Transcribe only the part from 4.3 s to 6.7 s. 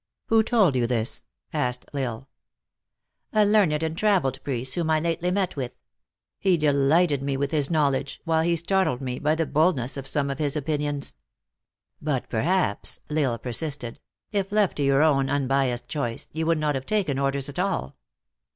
priest, whom I lately met with. He